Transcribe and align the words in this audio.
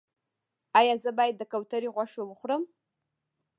ایا 0.79 0.95
زه 1.03 1.11
باید 1.17 1.35
د 1.37 1.43
کوترې 1.51 1.89
غوښه 1.95 2.21
وخورم؟ 2.25 2.63